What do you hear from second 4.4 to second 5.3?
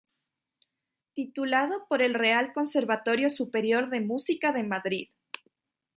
de Madrid.